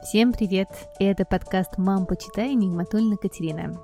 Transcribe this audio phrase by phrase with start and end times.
[0.00, 0.68] Всем привет!
[0.98, 3.78] Это подкаст «Мам, почитай» Нигматульна Катерина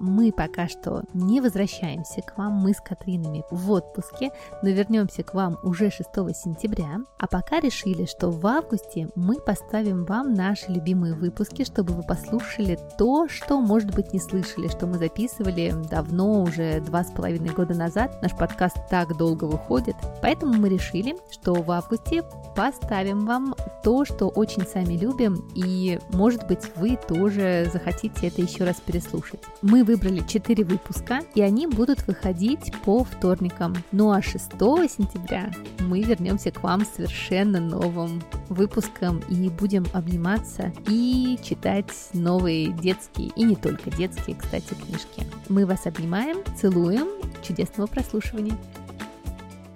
[0.00, 4.30] мы пока что не возвращаемся к вам, мы с Катринами в отпуске,
[4.62, 10.04] но вернемся к вам уже 6 сентября, а пока решили, что в августе мы поставим
[10.06, 14.98] вам наши любимые выпуски, чтобы вы послушали то, что, может быть, не слышали, что мы
[14.98, 18.20] записывали давно, уже два с половиной года назад.
[18.22, 22.22] Наш подкаст так долго выходит, поэтому мы решили, что в августе
[22.56, 28.64] поставим вам то, что очень сами любим, и, может быть, вы тоже захотите это еще
[28.64, 29.40] раз переслушать.
[29.62, 33.74] Мы выбрали 4 выпуска, и они будут выходить по вторникам.
[33.90, 41.38] Ну а 6 сентября мы вернемся к вам совершенно новым выпуском и будем обниматься и
[41.42, 45.26] читать новые детские и не только детские, кстати, книжки.
[45.48, 47.08] Мы вас обнимаем, целуем,
[47.42, 48.56] чудесного прослушивания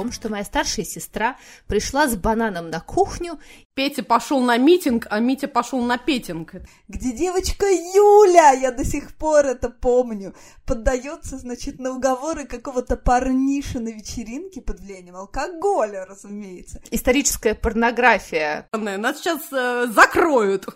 [0.04, 3.38] том, что моя старшая сестра пришла с бананом на кухню.
[3.74, 6.54] Петя пошел на митинг, а Митя пошел на петинг.
[6.86, 13.80] Где девочка Юля, я до сих пор это помню, поддается, значит, на уговоры какого-то парниша
[13.80, 16.80] на вечеринке под влиянием алкоголя, разумеется.
[16.92, 18.68] Историческая порнография.
[18.72, 20.66] Нас сейчас э, закроют.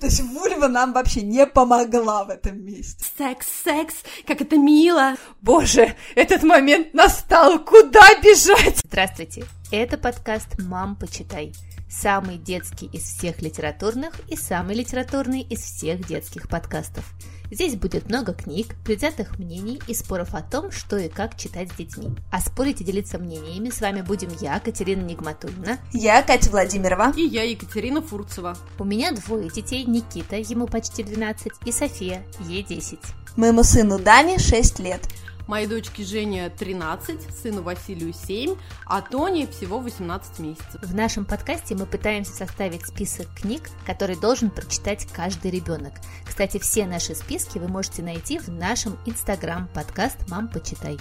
[0.00, 3.04] То есть Вульва нам вообще не помогла в этом месте.
[3.16, 3.94] Секс, секс,
[4.26, 5.14] как это мило.
[5.42, 8.36] Боже, этот момент настал, куда бежать?
[8.36, 8.80] бежать!
[8.84, 11.52] Здравствуйте, это подкаст «Мам, почитай».
[11.88, 17.04] Самый детский из всех литературных и самый литературный из всех детских подкастов.
[17.50, 21.76] Здесь будет много книг, предвзятых мнений и споров о том, что и как читать с
[21.76, 22.08] детьми.
[22.32, 25.78] А спорить и делиться мнениями с вами будем я, Катерина Нигматульна.
[25.92, 27.12] Я, Катя Владимирова.
[27.16, 28.56] И я, Екатерина Фурцева.
[28.78, 32.98] У меня двое детей, Никита, ему почти 12, и София, ей 10.
[33.36, 35.02] Моему сыну Дане 6 лет.
[35.46, 40.82] Моей дочке Жене 13, сыну Василию 7, а Тоне всего 18 месяцев.
[40.82, 45.92] В нашем подкасте мы пытаемся составить список книг, который должен прочитать каждый ребенок.
[46.24, 50.98] Кстати, все наши списки вы можете найти в нашем инстаграм подкаст «Мам, почитай».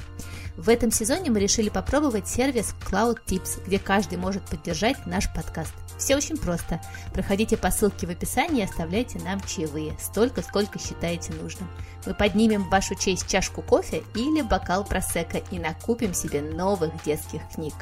[0.58, 5.74] В этом сезоне мы решили попробовать сервис Cloud Tips, где каждый может поддержать наш подкаст.
[5.98, 6.82] Все очень просто.
[7.14, 11.70] Проходите по ссылке в описании и оставляйте нам чаевые, столько, сколько считаете нужным.
[12.06, 17.42] Мы поднимем в вашу честь чашку кофе или бокал просека и накупим себе новых детских
[17.54, 17.74] книг.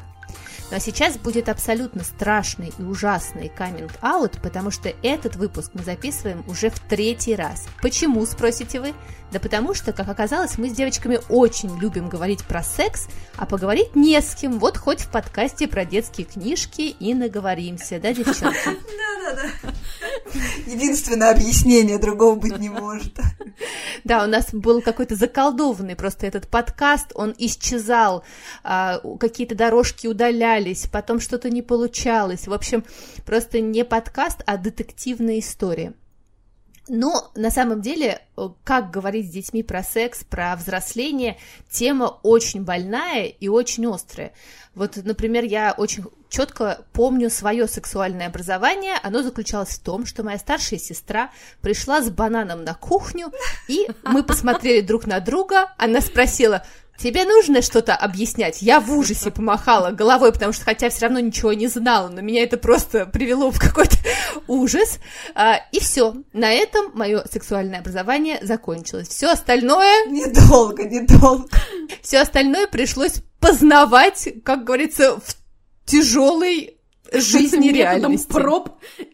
[0.73, 6.72] Но сейчас будет абсолютно страшный и ужасный каминг-аут, потому что этот выпуск мы записываем уже
[6.72, 7.67] в третий раз.
[7.79, 8.95] Почему, спросите вы?
[9.31, 13.07] Да потому что, как оказалось, мы с девочками очень любим говорить про секс,
[13.38, 14.57] а поговорить не с кем.
[14.57, 18.66] Вот хоть в подкасте про детские книжки и наговоримся, да, девчонки?
[18.66, 19.73] Да-да-да.
[20.66, 23.14] Единственное объяснение, другого быть не может.
[24.03, 28.24] Да, у нас был какой-то заколдованный просто этот подкаст, он исчезал,
[28.64, 32.47] а, какие-то дорожки удалялись, потом что-то не получалось.
[32.47, 32.84] В общем,
[33.25, 35.94] просто не подкаст, а детективная история.
[36.90, 38.22] Но на самом деле,
[38.66, 41.38] как говорить с детьми про секс, про взросление,
[41.70, 44.34] тема очень больная и очень острая.
[44.75, 46.03] Вот, например, я очень
[46.34, 48.96] четко помню свое сексуальное образование.
[49.04, 51.30] Оно заключалось в том, что моя старшая сестра
[51.62, 53.32] пришла с бананом на кухню,
[53.68, 55.72] и мы посмотрели друг на друга.
[55.78, 56.66] Она спросила,
[56.98, 58.62] Тебе нужно что-то объяснять?
[58.62, 62.44] Я в ужасе помахала головой, потому что хотя все равно ничего не знала, но меня
[62.44, 63.98] это просто привело в какой-то
[64.48, 65.00] ужас.
[65.34, 66.16] А, и все.
[66.34, 69.08] На этом мое сексуальное образование закончилось.
[69.08, 70.06] Все остальное...
[70.06, 71.48] Недолго, недолго.
[72.02, 75.43] Все остальное пришлось познавать, как говорится, в
[75.86, 76.78] тяжелой
[77.12, 78.32] жизни реальности.
[78.32, 78.70] проб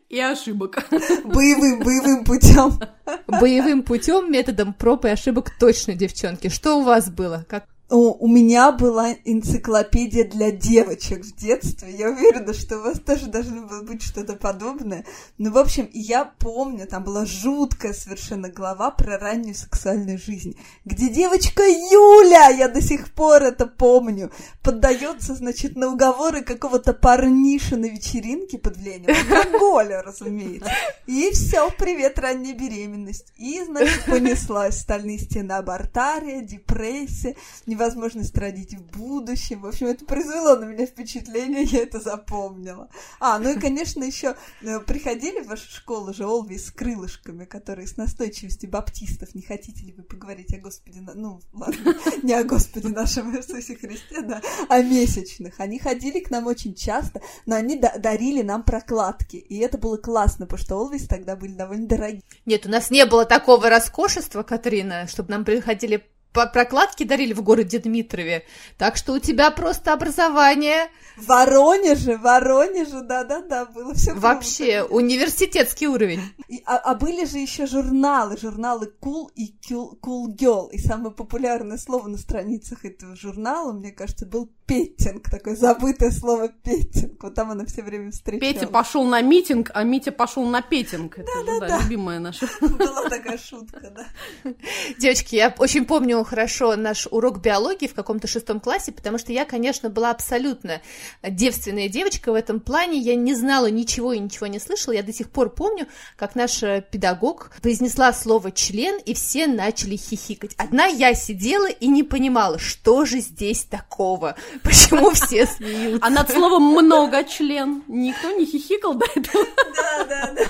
[0.10, 0.88] и ошибок.
[1.26, 2.80] Боевым, боевым путем.
[3.28, 6.50] Боевым путем, методом проб и ошибок точно, девчонки.
[6.50, 7.46] Что у вас было?
[7.50, 11.92] Как у меня была энциклопедия для девочек в детстве.
[11.92, 15.06] Я уверена, что у вас тоже должно было быть что-то подобное.
[15.40, 20.56] Ну, в общем, я помню, там была жуткая совершенно глава про раннюю сексуальную жизнь,
[20.86, 27.76] где девочка Юля, я до сих пор это помню, поддается, значит, на уговоры какого-то парниша
[27.76, 30.72] на вечеринке под влиянием алкоголя, разумеется.
[31.08, 33.34] И все, привет, ранняя беременность.
[33.36, 37.36] И, значит, понеслась стальные стены абортария, депрессия,
[37.80, 39.62] невозможность родить в будущем.
[39.62, 42.90] В общем, это произвело на меня впечатление, я это запомнила.
[43.20, 47.88] А, ну и, конечно, еще э, приходили в вашу школу же Олви с крылышками, которые
[47.88, 49.34] с настойчивостью баптистов.
[49.34, 54.22] Не хотите ли вы поговорить о Господе, ну, ладно, не о Господе нашем Иисусе Христе,
[54.22, 55.60] да, о месячных.
[55.60, 59.38] Они ходили к нам очень часто, но они дарили нам прокладки.
[59.38, 62.24] И это было классно, потому что Олвис тогда были довольно дорогие.
[62.46, 67.80] Нет, у нас не было такого роскошества, Катрина, чтобы нам приходили прокладки дарили в городе
[67.80, 68.46] Дмитрове.
[68.78, 70.90] Так что у тебя просто образование...
[71.18, 74.96] В Воронеже, Воронеже, да-да-да, было все Вообще, круто.
[74.96, 76.22] университетский уровень.
[76.48, 80.70] И, а, а были же еще журналы, журналы Cool и cool Girl.
[80.72, 86.50] И самое популярное слово на страницах этого журнала, мне кажется, был петтинг, такое забытое слово
[86.50, 87.24] петтинг.
[87.24, 88.54] Вот там она все время встречалась.
[88.54, 91.18] Петя пошел на митинг, а Митя пошел на петтинг.
[91.18, 92.48] Это да, же, да, да, любимая наша.
[92.62, 94.54] Была такая шутка, да.
[95.00, 99.44] Девочки, я очень помню хорошо наш урок биологии в каком-то шестом классе, потому что я,
[99.44, 100.82] конечно, была абсолютно
[101.28, 103.00] девственная девочка в этом плане.
[103.00, 104.94] Я не знала ничего и ничего не слышала.
[104.94, 110.54] Я до сих пор помню, как наш педагог произнесла слово член, и все начали хихикать.
[110.58, 114.36] Одна я сидела и не понимала, что же здесь такого.
[114.64, 116.06] Почему все смеются?
[116.06, 119.46] А над словом «много член» никто не хихикал до этого?
[119.76, 120.42] Да, да, да.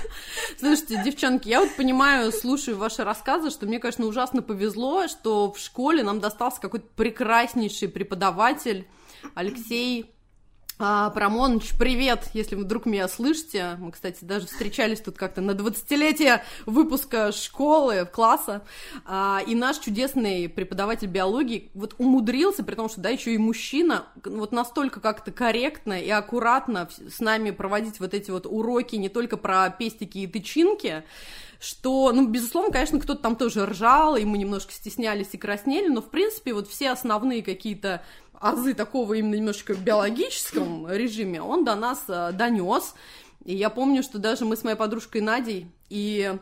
[0.59, 5.59] Слушайте, девчонки, я вот понимаю, слушаю ваши рассказы, что мне, конечно, ужасно повезло, что в
[5.59, 8.88] школе нам достался какой-то прекраснейший преподаватель
[9.35, 10.12] Алексей
[10.81, 13.75] а, Парамоныч, привет, если вы вдруг меня слышите.
[13.79, 18.63] Мы, кстати, даже встречались тут как-то на 20-летие выпуска школы, класса.
[19.05, 24.05] А, и наш чудесный преподаватель биологии вот умудрился, при том, что, да, еще и мужчина,
[24.23, 29.35] вот настолько как-то корректно и аккуратно с нами проводить вот эти вот уроки не только
[29.35, 31.03] про пестики и тычинки,
[31.59, 36.01] что, ну, безусловно, конечно, кто-то там тоже ржал, и мы немножко стеснялись и краснели, но,
[36.01, 38.01] в принципе, вот все основные какие-то
[38.39, 42.95] азы такого именно немножечко биологическом режиме он до нас э, донес.
[43.45, 46.36] И я помню, что даже мы с моей подружкой Надей и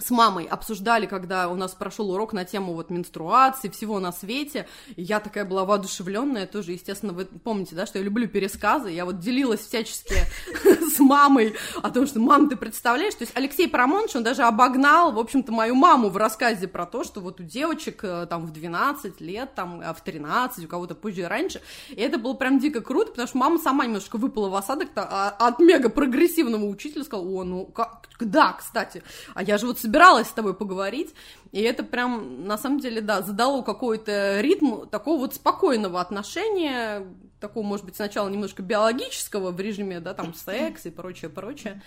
[0.00, 4.66] с мамой обсуждали, когда у нас прошел урок на тему вот менструации, всего на свете,
[4.96, 9.04] и я такая была воодушевленная тоже, естественно, вы помните, да, что я люблю пересказы, я
[9.04, 10.14] вот делилась всячески
[10.64, 15.12] с мамой о том, что, мам, ты представляешь, то есть Алексей Парамонович, он даже обогнал,
[15.12, 18.52] в общем-то, мою маму в рассказе про то, что вот у девочек э, там в
[18.52, 21.60] 12 лет, там а в 13, у кого-то позже и раньше,
[21.90, 25.30] и это было прям дико круто, потому что мама сама немножко выпала в осадок а,
[25.30, 29.02] от мега прогрессивного учителя, сказала, о, ну, как, да, кстати,
[29.34, 31.12] а я же вот собиралась с тобой поговорить,
[31.50, 37.08] и это прям, на самом деле, да, задало какой-то ритм такого вот спокойного отношения,
[37.40, 41.82] такого, может быть, сначала немножко биологического в режиме, да, там, секс и прочее, прочее.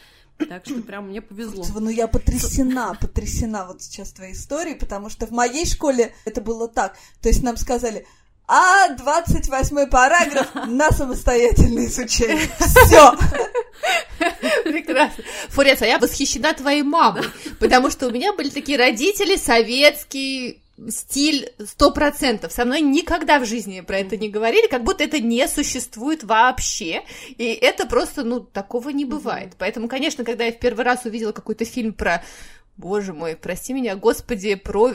[0.49, 1.63] Так что прям мне повезло.
[1.79, 6.67] Ну я потрясена, потрясена вот сейчас твоей историей, потому что в моей школе это было
[6.67, 6.97] так.
[7.21, 8.05] То есть нам сказали,
[8.47, 12.49] а 28 параграф на самостоятельное изучение.
[12.59, 13.15] Все.
[14.63, 15.23] Прекрасно.
[15.49, 17.23] Фурец, а я восхищена твоей мамой,
[17.59, 20.57] потому что у меня были такие родители советские,
[20.89, 22.51] стиль сто процентов.
[22.51, 27.03] Со мной никогда в жизни про это не говорили, как будто это не существует вообще.
[27.37, 29.53] И это просто, ну, такого не бывает.
[29.57, 32.23] Поэтому, конечно, когда я в первый раз увидела какой-то фильм про
[32.75, 34.93] Боже мой, прости меня, господи, про...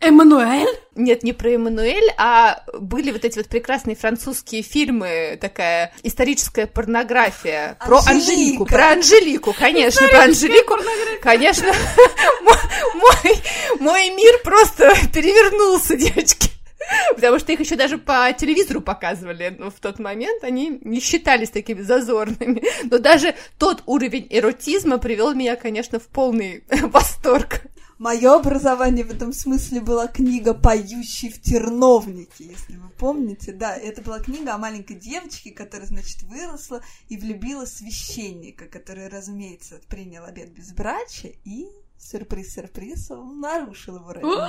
[0.00, 0.66] Эммануэль?
[0.96, 7.76] Нет, не про Эммануэль, а были вот эти вот прекрасные французские фильмы, такая историческая порнография.
[7.80, 7.86] Анжелика.
[7.86, 10.74] Про Анжелику, про Анжелику, конечно, про Анжелику.
[11.22, 11.66] Конечно,
[12.42, 13.36] мой,
[13.78, 16.49] мой мир просто перевернулся, девочки.
[17.14, 21.50] Потому что их еще даже по телевизору показывали ну, в тот момент, они не считались
[21.50, 22.62] такими зазорными.
[22.90, 27.62] Но даже тот уровень эротизма привел меня, конечно, в полный восторг.
[27.98, 33.52] Мое образование в этом смысле была книга «Поющий в терновнике», если вы помните.
[33.52, 39.82] Да, это была книга о маленькой девочке, которая, значит, выросла и влюбила священника, который, разумеется,
[39.86, 41.66] принял обед безбрачия и
[42.00, 44.48] сюрприз-сюрприз, он нарушил его ранение.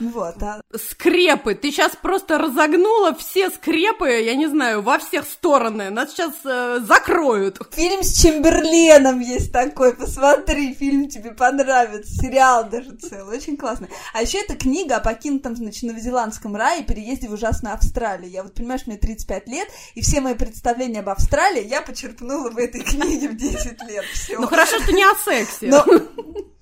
[0.00, 0.60] вот, а...
[0.74, 1.54] Скрепы!
[1.54, 5.90] Ты сейчас просто разогнула все скрепы, я не знаю, во всех стороны.
[5.90, 7.58] Нас сейчас э, закроют.
[7.72, 12.12] Фильм с Чемберленом есть такой, посмотри, фильм тебе понравится.
[12.12, 13.88] Сериал даже целый, очень классный.
[14.12, 18.30] А еще это книга о покинутом, значит, новозеландском рае и переезде в ужасную Австралию.
[18.30, 22.58] Я вот, понимаешь, мне 35 лет, и все мои представления об Австралии я почерпнула в
[22.58, 24.04] этой книге в 10 лет.
[24.12, 24.38] Все.
[24.38, 25.68] Ну хорошо, что не о сексе.
[25.68, 25.84] Но...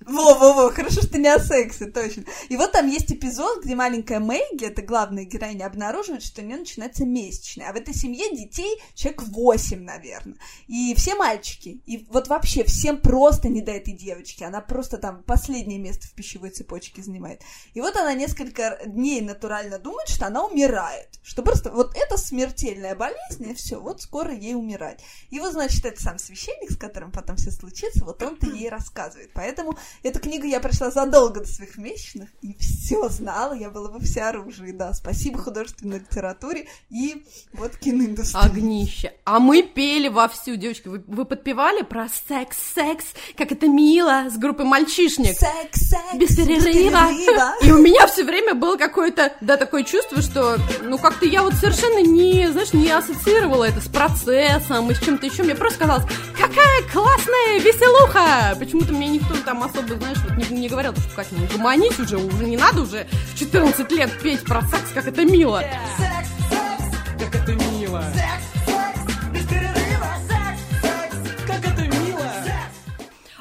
[0.09, 2.23] Во-во-во, хорошо, что не о сексе, точно.
[2.49, 6.57] И вот там есть эпизод, где маленькая Мэгги, это главная героиня, обнаруживает, что у нее
[6.57, 7.69] начинается месячная.
[7.69, 10.37] А в этой семье детей человек 8, наверное.
[10.67, 11.81] И все мальчики.
[11.85, 14.43] И вот вообще всем просто не до этой девочки.
[14.43, 17.43] Она просто там последнее место в пищевой цепочке занимает.
[17.73, 21.19] И вот она несколько дней натурально думает, что она умирает.
[21.21, 25.03] Что просто вот это смертельная болезнь, и все, вот скоро ей умирать.
[25.29, 29.29] И вот, значит, это сам священник, с которым потом все случится, вот он-то ей рассказывает.
[29.33, 33.99] Поэтому Эту книгу я прочла задолго до своих месячных и все знала, я была во
[33.99, 34.93] всеоружии, да.
[34.93, 38.45] Спасибо художественной литературе и вот киноиндустрии.
[38.45, 39.13] Огнище.
[39.25, 43.05] А мы пели вовсю, девочки, вы, вы подпевали про секс, секс,
[43.37, 45.37] как это мило, с группой мальчишник.
[45.37, 47.09] Секс, секс, без перерыва.
[47.09, 47.53] без перерыва.
[47.61, 51.53] И у меня все время было какое-то, да, такое чувство, что, ну, как-то я вот
[51.53, 55.43] совершенно не, знаешь, не ассоциировала это с процессом и с чем-то еще.
[55.43, 56.05] Мне просто казалось,
[56.37, 58.55] какая классная веселуха!
[58.57, 62.17] Почему-то мне никто там особо, знаешь, вот не, не говорил, что как не гуманить уже,
[62.17, 65.61] уже не надо уже в 14 лет петь про секс, как это мило.
[65.97, 68.03] Секс, секс, как это мило.
[68.13, 70.07] Секс, секс, без перерыва.
[70.27, 72.31] Секс, секс, как это мило.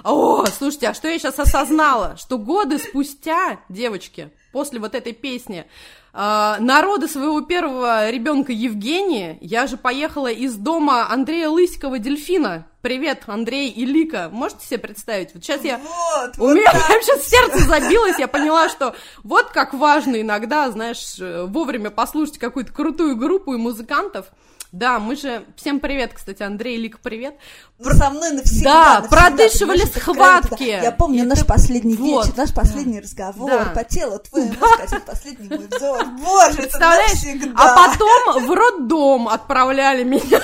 [0.04, 2.16] О, слушайте, а что я сейчас осознала?
[2.16, 5.66] Что годы спустя, девочки, после вот этой песни,
[6.12, 12.66] народа своего первого ребенка Евгении, я же поехала из дома Андрея Лысикова Дельфина.
[12.80, 14.28] Привет, Андрей и Лика.
[14.32, 15.34] Можете себе представить?
[15.34, 15.78] Вот сейчас я...
[15.78, 20.70] Вот, У вот меня прям сейчас сердце забилось, я поняла, что вот как важно иногда,
[20.70, 24.26] знаешь, э, вовремя послушать какую-то крутую группу и музыкантов.
[24.70, 25.44] Да, мы же...
[25.56, 27.34] Всем привет, кстати, Андрей, Лика, привет.
[27.78, 28.70] Ну, со мной навсегда.
[28.70, 30.70] Да, навсегда, продышивали это схватки.
[30.76, 30.82] да.
[30.82, 32.26] Я помню И наш последний вот.
[32.26, 33.64] вечер, наш последний разговор, Да.
[33.74, 36.04] по телу твоему скользит последний мой взор.
[36.20, 37.12] Боже, это Представляешь?
[37.12, 37.52] навсегда.
[37.56, 40.42] А потом в роддом отправляли меня.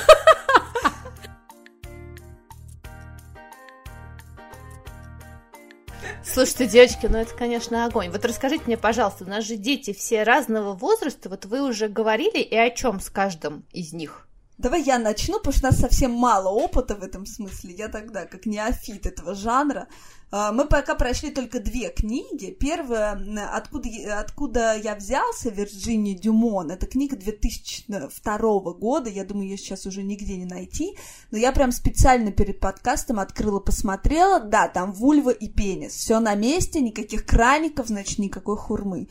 [6.34, 8.10] Слушайте, девочки, ну это, конечно, огонь.
[8.10, 11.28] Вот расскажите мне, пожалуйста, у нас же дети все разного возраста.
[11.28, 14.26] Вот вы уже говорили и о чем с каждым из них?
[14.58, 17.74] Давай я начну, потому что у нас совсем мало опыта в этом смысле.
[17.74, 19.86] Я тогда, как неофит этого жанра,
[20.30, 22.50] мы пока прошли только две книги.
[22.50, 23.16] Первая,
[23.52, 23.88] откуда,
[24.18, 28.38] откуда я взялся, Вирджиния Дюмон, это книга 2002
[28.72, 30.96] года, я думаю, ее сейчас уже нигде не найти,
[31.30, 36.34] но я прям специально перед подкастом открыла, посмотрела, да, там вульва и пенис, все на
[36.34, 39.08] месте, никаких краников, значит, никакой хурмы.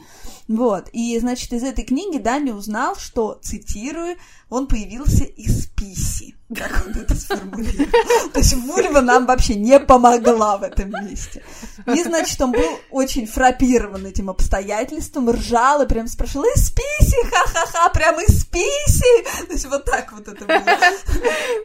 [0.48, 4.17] Вот, и, значит, из этой книги Даня узнал, что, цитирую,
[4.50, 6.36] он появился из писи.
[6.56, 8.30] Как он это сформулировал?
[8.32, 11.42] То есть вульва нам вообще не помогла в этом месте.
[11.88, 17.90] И, значит, он был очень фрапирован этим обстоятельством, ржал и прям спрашивал, из писи, ха-ха-ха,
[17.90, 19.46] прям из писи.
[19.48, 20.78] То есть вот так вот это было.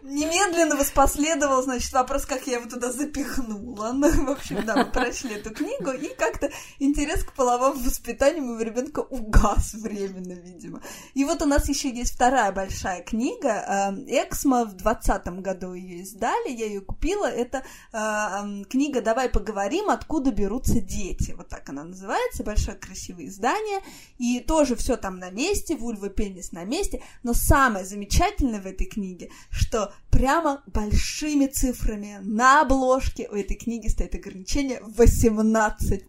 [0.03, 3.93] Немедленно воспоследовал, значит, вопрос, как я его туда запихнула.
[3.93, 8.63] Ну, в общем, да, мы прочли эту книгу, и как-то интерес к половому воспитанию моего
[8.63, 10.81] ребенка угас временно, видимо.
[11.15, 13.93] И вот у нас еще есть вторая большая книга.
[14.09, 17.27] э, Эксмо в двадцатом году ее издали, я ее купила.
[17.27, 21.33] Это э, книга «Давай поговорим, откуда берутся дети».
[21.37, 23.81] Вот так она называется, большое красивое издание.
[24.19, 27.03] И тоже все там на месте, вульва, пенис на месте.
[27.23, 33.89] Но самое замечательное в этой книге, что прямо большими цифрами на обложке у этой книги
[33.89, 36.03] стоит ограничение 18+.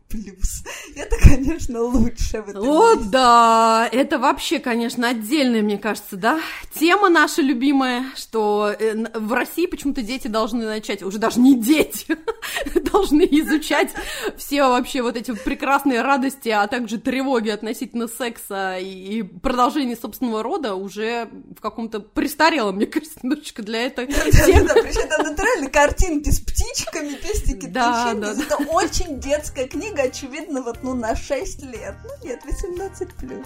[0.96, 3.10] Это, конечно, лучше в этом О, месте.
[3.12, 6.40] да, это вообще, конечно, отдельная, мне кажется, да,
[6.74, 12.18] тема наша любимая, что э, в России почему-то дети должны начать, уже даже не дети,
[12.92, 13.92] должны изучать
[14.38, 20.76] все вообще вот эти прекрасные радости, а также тревоги относительно секса и, продолжения собственного рода
[20.76, 24.68] уже в каком-то престарелом, мне кажется, немножечко для темы.
[24.68, 30.62] Да, причем там натурально картинки с птичками, пестики, Да, да, Это очень детская книга, очевидно,
[30.62, 31.96] вот ну на 6 лет.
[32.04, 33.46] Ну нет, 18 плюс.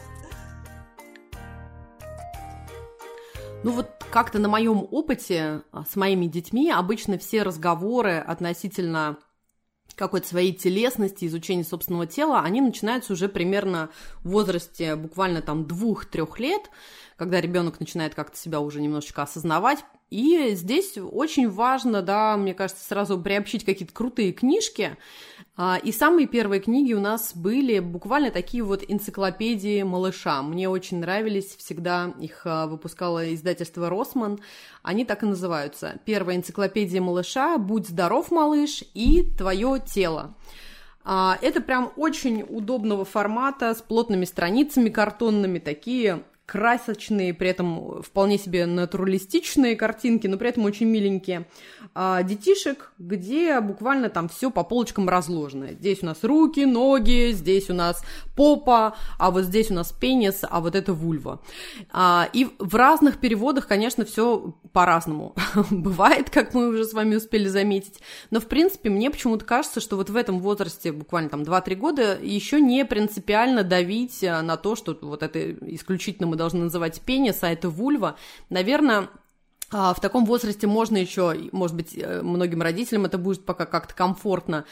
[3.63, 9.17] Ну вот как-то на моем опыте а, с моими детьми обычно все разговоры относительно
[9.96, 13.89] какой-то своей телесности, изучения собственного тела, они начинаются уже примерно
[14.20, 16.70] в возрасте буквально там двух-трех лет,
[17.15, 19.86] когда ребенок начинает как-то себя уже немножечко осознавать.
[20.13, 24.96] И здесь очень важно, да, мне кажется, сразу приобщить какие-то крутые книжки.
[25.58, 30.43] А, И самые первые книги у нас были буквально такие вот энциклопедии малыша.
[30.43, 34.39] Мне очень нравились, всегда их а, выпускало издательство Росман.
[34.84, 35.96] Они так и называются.
[36.05, 40.36] Первая энциклопедия малыша «Будь здоров, малыш» и «Твое тело».
[41.03, 46.22] А, Это прям очень удобного формата, с плотными страницами картонными, такие
[46.53, 51.48] красочные, при этом вполне себе натуралистичные картинки, но при этом очень миленькие,
[51.95, 55.69] а, детишек, где буквально там все по полочкам разложено.
[55.72, 58.03] Здесь у нас руки, ноги, здесь у нас
[58.36, 61.41] попа, а вот здесь у нас пенис, а вот это вульва.
[61.91, 65.33] А, и в разных переводах, конечно, все по-разному
[65.72, 68.00] бывает, как мы уже с вами успели заметить.
[68.29, 72.19] Но, в принципе, мне почему-то кажется, что вот в этом возрасте, буквально там 2-3 года,
[72.22, 77.51] еще не принципиально давить а, на то, что вот это исключительно должны называть пенис, а
[77.51, 78.15] это вульва.
[78.50, 79.09] Наверное,
[79.75, 83.95] А в таком возрасте можно еще, может быть, э, многим родителям это будет пока как-то
[83.95, 84.65] комфортно,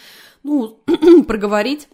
[0.43, 0.83] ну,
[1.27, 1.87] проговорить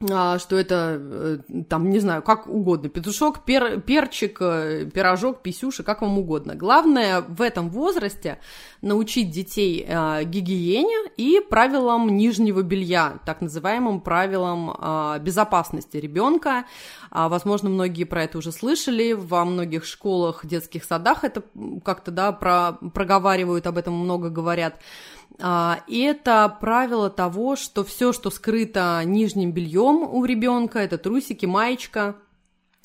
[0.00, 6.02] что это, э, там, не знаю, как угодно, петушок, пер, перчик, э, пирожок, писюша, как
[6.02, 6.56] вам угодно.
[6.56, 8.38] Главное в этом возрасте
[8.82, 16.64] научить детей а, гигиене и правилам нижнего белья, так называемым правилам а, безопасности ребенка.
[17.10, 21.44] Возможно, многие про это уже слышали, во многих школах, детских садах это
[21.84, 24.80] как-то, да, про, проговаривают, об этом много говорят.
[25.40, 32.16] А, это правило того, что все, что скрыто нижним бельем у ребенка, это трусики, маечка,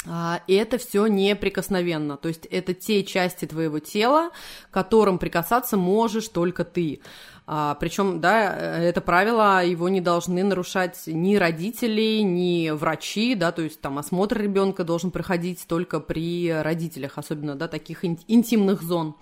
[0.08, 2.18] а, это все неприкосновенно.
[2.18, 4.32] То есть это те части твоего тела,
[4.72, 7.02] которым прикасаться можешь только ты.
[7.46, 13.64] А, причем, да, это правило, его не должны нарушать ни родители, ни врачи, да, то
[13.64, 19.16] есть там осмотр ребенка должен проходить только при родителях, особенно, да, таких интимных зон.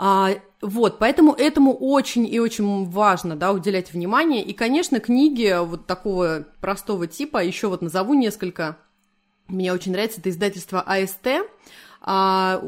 [0.00, 0.30] А,
[0.62, 4.44] вот, поэтому этому очень и очень важно, да, уделять внимание.
[4.44, 8.78] И, конечно, книги вот такого простого типа, еще вот назову несколько.
[9.48, 11.26] Мне очень нравится это издательство АСТ
[12.00, 12.62] а,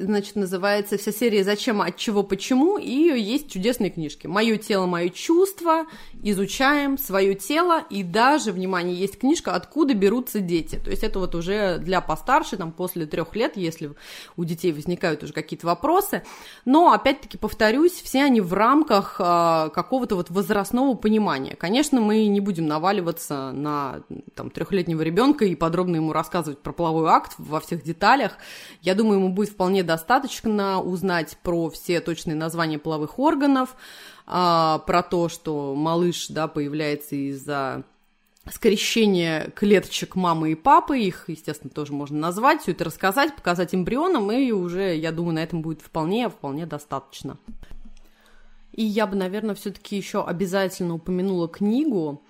[0.00, 4.26] значит, называется вся серия «Зачем, от чего, почему», и есть чудесные книжки.
[4.26, 5.86] «Мое тело, мое чувство»,
[6.22, 10.76] изучаем свое тело, и даже, внимание, есть книжка «Откуда берутся дети».
[10.76, 13.92] То есть это вот уже для постарше, там, после трех лет, если
[14.36, 16.22] у детей возникают уже какие-то вопросы.
[16.66, 21.56] Но, опять-таки, повторюсь, все они в рамках а, какого-то вот возрастного понимания.
[21.56, 24.02] Конечно, мы не будем наваливаться на
[24.34, 28.36] там, трехлетнего ребенка и подробно ему рассказывать про половой акт во всех деталях,
[28.82, 33.76] я думаю, ему будет вполне достаточно узнать про все точные названия половых органов,
[34.26, 37.84] а, про то, что малыш да, появляется из-за
[38.50, 44.30] скрещения клеточек мамы и папы, их, естественно, тоже можно назвать, все это рассказать, показать эмбрионам,
[44.32, 47.36] и уже, я думаю, на этом будет вполне, вполне достаточно.
[48.72, 52.22] И я бы, наверное, все-таки еще обязательно упомянула книгу,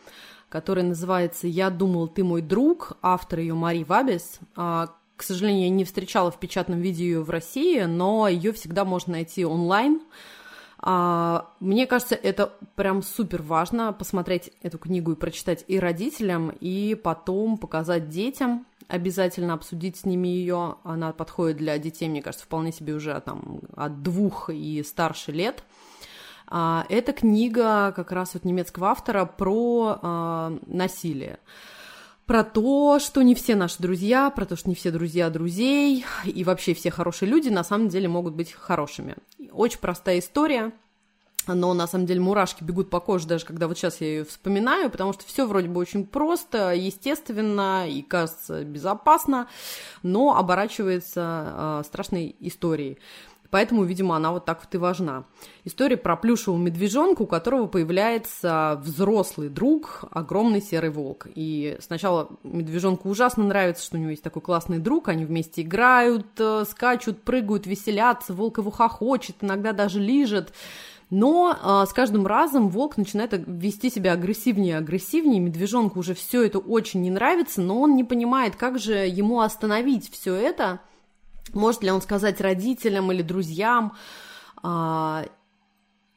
[0.48, 5.68] которая называется «Я думал, ты мой друг», автор ее Мари Вабис, а, к сожалению, я
[5.68, 10.00] не встречала в печатном виде ее в России, но ее всегда можно найти онлайн.
[10.78, 16.94] А, мне кажется, это прям супер важно посмотреть эту книгу и прочитать и родителям, и
[16.94, 20.76] потом показать детям, обязательно обсудить с ними ее.
[20.84, 25.64] Она подходит для детей, мне кажется, вполне себе уже там от двух и старше лет.
[26.46, 31.40] А, это книга как раз вот немецкого автора про а, насилие
[32.30, 36.44] про то, что не все наши друзья, про то, что не все друзья друзей, и
[36.44, 39.16] вообще все хорошие люди на самом деле могут быть хорошими.
[39.50, 40.70] Очень простая история,
[41.48, 44.90] но на самом деле мурашки бегут по коже, даже когда вот сейчас я ее вспоминаю,
[44.90, 49.48] потому что все вроде бы очень просто, естественно и кажется безопасно,
[50.04, 52.98] но оборачивается э, страшной историей.
[53.50, 55.24] Поэтому, видимо, она вот так вот и важна.
[55.64, 61.26] История про плюшевого медвежонка, у которого появляется взрослый друг, огромный серый волк.
[61.34, 66.26] И сначала медвежонку ужасно нравится, что у него есть такой классный друг, они вместе играют,
[66.38, 70.52] э, скачут, прыгают, веселятся, волк его хохочет, иногда даже лижет.
[71.10, 76.44] Но а, с каждым разом волк начинает вести себя агрессивнее и агрессивнее, медвежонку уже все
[76.44, 80.80] это очень не нравится, но он не понимает, как же ему остановить все это,
[81.54, 83.96] может ли он сказать родителям или друзьям?
[84.62, 85.24] А,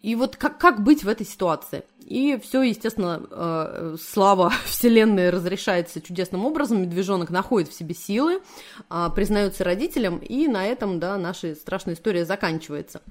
[0.02, 1.84] и вот как, как быть в этой ситуации?
[2.08, 6.82] И все, естественно, э, слава Вселенной разрешается чудесным образом.
[6.82, 8.42] Медвежонок находит в себе силы,
[8.90, 13.02] э, признается родителям, и на этом, да, наша страшная история заканчивается.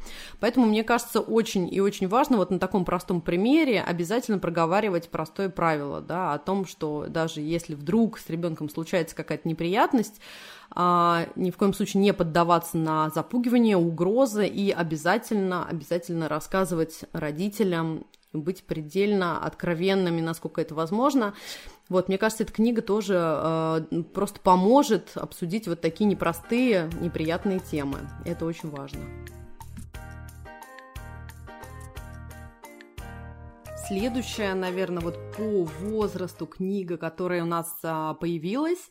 [0.40, 5.48] Поэтому, мне кажется, очень и очень важно вот на таком простом примере обязательно проговаривать простое
[5.48, 10.20] правило, да, о том, что даже если вдруг с ребенком случается какая-то неприятность,
[10.74, 18.06] а, ни в коем случае не поддаваться на запугивание, угрозы и обязательно, обязательно рассказывать родителям,
[18.32, 21.34] быть предельно откровенными, насколько это возможно.
[21.88, 27.98] Вот, мне кажется, эта книга тоже э, просто поможет обсудить вот такие непростые, неприятные темы.
[28.24, 29.00] Это очень важно.
[33.86, 38.90] Следующая, наверное, вот по возрасту книга, которая у нас а, появилась,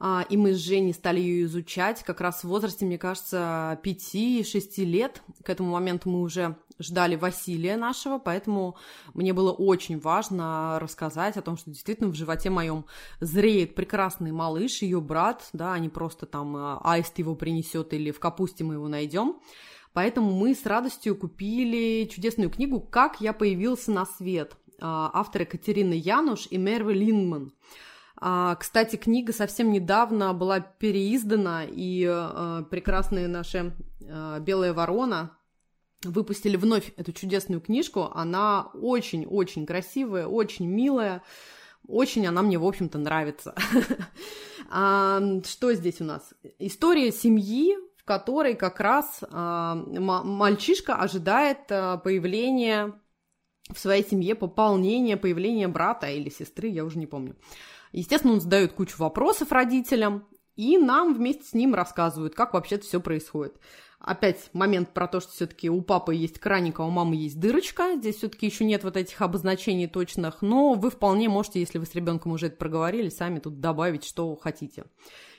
[0.00, 4.84] а, и мы с Женей стали ее изучать как раз в возрасте, мне кажется, 5-6
[4.84, 5.22] лет.
[5.44, 8.76] К этому моменту мы уже ждали Василия нашего, поэтому
[9.14, 12.86] мне было очень важно рассказать о том, что действительно в животе моем
[13.20, 18.20] зреет прекрасный малыш, ее брат, да, не просто там а, аист его принесет или в
[18.20, 19.36] капусте мы его найдем.
[19.92, 25.94] Поэтому мы с радостью купили чудесную книгу «Как я появился на свет» а, авторы Катерины
[25.94, 27.52] Януш и Мервы Линман.
[28.16, 33.72] А, кстати, книга совсем недавно была переиздана, и а, прекрасные наши
[34.40, 35.30] «Белая ворона»
[36.04, 38.10] выпустили вновь эту чудесную книжку.
[38.14, 41.22] Она очень-очень красивая, очень милая.
[41.86, 43.54] Очень она мне, в общем-то, нравится.
[44.68, 46.32] Что здесь у нас?
[46.58, 52.94] История семьи, в которой как раз мальчишка ожидает появления
[53.72, 57.36] в своей семье пополнения, появления брата или сестры, я уже не помню.
[57.92, 63.00] Естественно, он задает кучу вопросов родителям, и нам вместе с ним рассказывают, как вообще все
[63.00, 63.56] происходит.
[64.04, 67.94] Опять момент про то, что все-таки у папы есть краник, а у мамы есть дырочка.
[67.96, 71.94] Здесь все-таки еще нет вот этих обозначений точных, но вы вполне можете, если вы с
[71.94, 74.84] ребенком уже это проговорили, сами тут добавить, что хотите.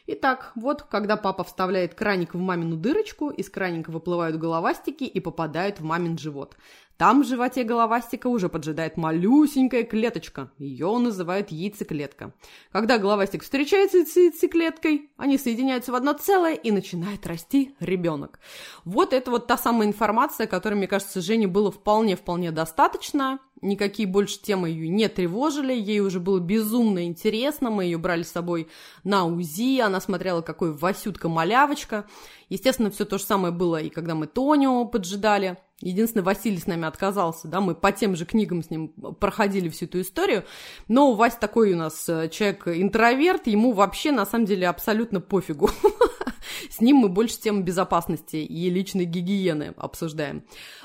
[0.07, 5.79] Итак, вот когда папа вставляет краник в мамину дырочку, из краника выплывают головастики и попадают
[5.79, 6.57] в мамин живот.
[6.97, 10.51] Там в животе головастика уже поджидает малюсенькая клеточка.
[10.57, 12.33] Ее называют яйцеклетка.
[12.71, 18.39] Когда головастик встречается с яйцеклеткой, они соединяются в одно целое и начинает расти ребенок.
[18.85, 24.41] Вот это вот та самая информация, которой, мне кажется, Жене было вполне-вполне достаточно никакие больше
[24.41, 28.69] темы ее не тревожили, ей уже было безумно интересно, мы ее брали с собой
[29.03, 32.05] на УЗИ, она смотрела, какой Васютка-малявочка.
[32.49, 35.57] Естественно, все то же самое было и когда мы Тоню поджидали.
[35.81, 39.85] Единственное, Василий с нами отказался, да, мы по тем же книгам с ним проходили всю
[39.85, 40.45] эту историю,
[40.87, 45.69] но Вась такой у нас э, человек-интроверт, ему вообще, на самом деле, абсолютно пофигу.
[46.69, 50.43] С ним мы больше тему безопасности и личной гигиены обсуждаем.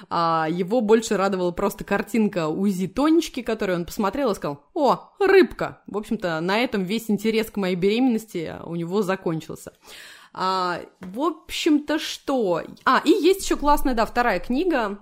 [0.08, 5.82] А его больше радовала просто картинка УЗИ Тонечки, которую он посмотрел и сказал, о, рыбка.
[5.86, 9.72] В общем-то, на этом весь интерес к моей беременности у него закончился.
[10.32, 12.62] А, в общем-то, что?
[12.84, 14.98] А, и есть еще классная, да, вторая книга,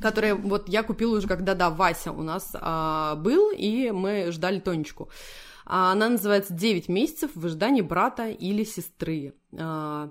[0.00, 4.58] которая вот я купила уже, когда, да, Вася у нас а, был, и мы ждали
[4.58, 5.08] Тонечку.
[5.66, 9.34] А, она называется «Девять месяцев в ожидании брата или сестры».
[9.58, 10.10] А,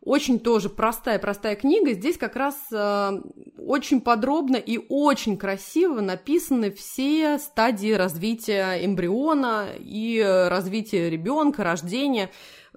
[0.00, 1.92] очень тоже простая-простая книга.
[1.92, 3.22] Здесь как раз э,
[3.56, 12.30] очень подробно и очень красиво написаны все стадии развития эмбриона и развития ребенка, рождения.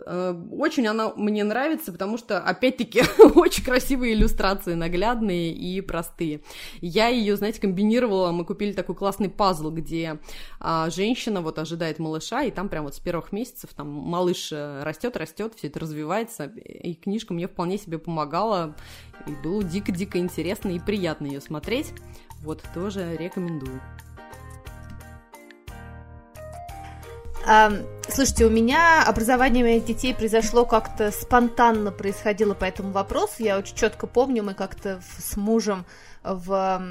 [0.05, 3.01] Э, очень она мне нравится, потому что, опять-таки,
[3.35, 6.41] очень красивые иллюстрации, наглядные и простые.
[6.81, 10.19] Я ее, знаете, комбинировала, мы купили такой классный пазл, где
[10.59, 14.83] а, женщина вот ожидает малыша, и там прям вот с первых месяцев там малыш э,
[14.83, 18.75] растет, растет, все это развивается, и книжка мне вполне себе помогала,
[19.25, 21.93] и было дико-дико интересно и приятно ее смотреть.
[22.43, 23.81] Вот, тоже рекомендую.
[28.09, 33.35] Слушайте, у меня образование моих детей произошло как-то спонтанно происходило по этому вопросу.
[33.39, 35.85] Я очень четко помню, мы как-то с мужем
[36.27, 36.81] в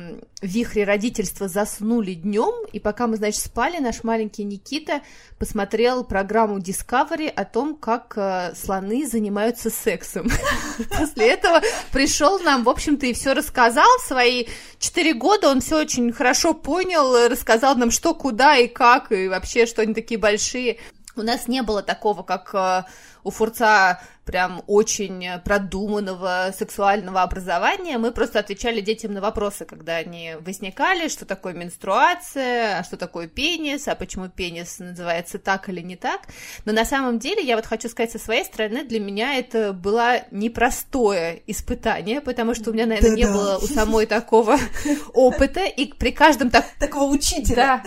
[0.43, 5.03] вихре родительства заснули днем, и пока мы, значит, спали, наш маленький Никита
[5.39, 10.29] посмотрел программу Discovery о том, как э, слоны занимаются сексом.
[10.99, 11.61] После этого
[11.93, 13.87] пришел нам, в общем-то, и все рассказал.
[13.99, 14.47] В свои
[14.79, 19.67] четыре года он все очень хорошо понял, рассказал нам, что, куда и как, и вообще,
[19.67, 20.79] что они такие большие.
[21.17, 22.85] У нас не было такого, как э,
[23.27, 27.97] у Фурца прям очень продуманного сексуального образования.
[27.97, 33.29] Мы просто отвечали детям на вопросы, когда они возникали, что такое менструация, а что такое
[33.29, 36.23] пенис, а почему пенис называется так или не так.
[36.65, 40.23] Но на самом деле, я вот хочу сказать со своей стороны, для меня это было
[40.33, 43.23] непростое испытание, потому что у меня, наверное, Да-да.
[43.23, 44.59] не было у самой такого
[45.15, 46.67] опыта, и при каждом так...
[46.81, 47.55] Такого учителя.
[47.55, 47.83] Да,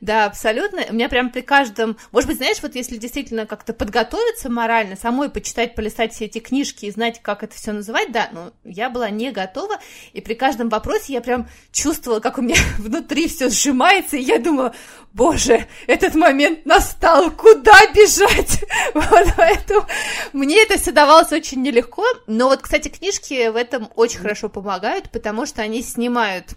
[0.00, 0.82] да, абсолютно.
[0.90, 1.96] У меня прям при каждом...
[2.10, 6.86] Может быть, знаешь, вот если действительно как-то подготовиться морально, самой почитать полистать все эти книжки
[6.86, 9.78] и знать, как это все называть, да, но я была не готова,
[10.12, 14.38] и при каждом вопросе я прям чувствовала, как у меня внутри все сжимается, и я
[14.38, 14.74] думала,
[15.12, 18.64] боже, этот момент настал, куда бежать?
[18.94, 19.86] Вот поэтому
[20.32, 25.10] мне это все давалось очень нелегко, но вот, кстати, книжки в этом очень хорошо помогают,
[25.10, 26.54] потому что они снимают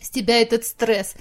[0.00, 1.14] с тебя этот стресс.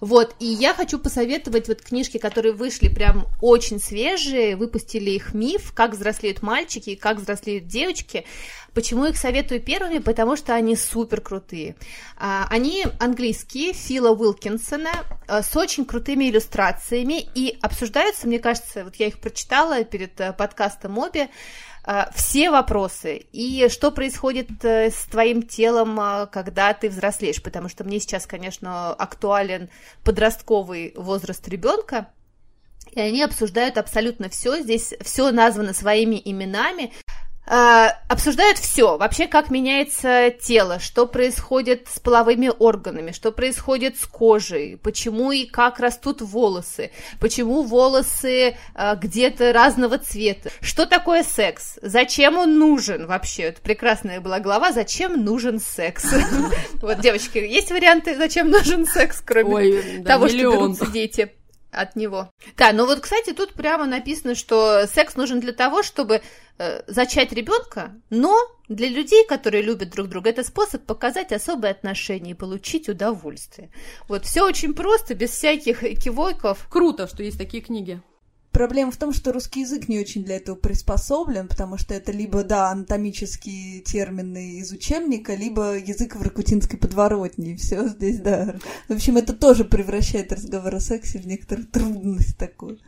[0.00, 5.72] Вот, и я хочу посоветовать вот книжки, которые вышли прям очень свежие, выпустили их «Миф»,
[5.74, 8.24] «Как взрослеют мальчики» и «Как взрослеют девочки».
[8.74, 9.98] Почему их советую первыми?
[9.98, 11.76] Потому что они супер крутые.
[12.16, 14.90] А, они английские, Фила Уилкинсона,
[15.28, 20.32] а, с очень крутыми иллюстрациями и обсуждаются, мне кажется, вот я их прочитала перед э,
[20.32, 21.28] подкастом а,
[22.14, 27.84] все вопросы и что происходит э, с твоим телом, а, когда ты взрослеешь, потому что
[27.84, 29.68] мне сейчас, конечно, актуален
[30.02, 32.08] подростковый возраст ребенка,
[32.92, 34.60] и они обсуждают абсолютно все.
[34.60, 36.92] Здесь все названо своими именами.
[37.46, 44.06] А, обсуждают все, вообще как меняется тело, что происходит с половыми органами, что происходит с
[44.06, 51.78] кожей, почему и как растут волосы, почему волосы а, где-то разного цвета, что такое секс,
[51.82, 56.04] зачем он нужен вообще, это прекрасная была глава, зачем нужен секс.
[56.80, 61.32] Вот, девочки, есть варианты, зачем нужен секс, кроме того, что берутся дети?
[61.74, 62.30] От него.
[62.56, 66.22] Да, ну вот, кстати, тут прямо написано, что секс нужен для того, чтобы
[66.58, 72.32] э, зачать ребенка, но для людей, которые любят друг друга, это способ показать особые отношения
[72.32, 73.70] и получить удовольствие.
[74.08, 76.66] Вот все очень просто, без всяких кивойков.
[76.68, 78.00] Круто, что есть такие книги.
[78.54, 82.44] Проблема в том, что русский язык не очень для этого приспособлен, потому что это либо,
[82.44, 88.54] да, анатомические термины из учебника, либо язык в ракутинской подворотне, все здесь, да.
[88.88, 92.78] В общем, это тоже превращает разговор о сексе в некоторую трудность такую.